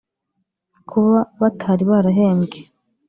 Kuba 0.89 1.19
batari 1.41 1.83
barahembwe 1.91 2.57